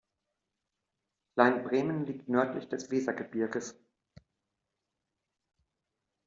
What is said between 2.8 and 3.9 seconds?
Wesergebirges.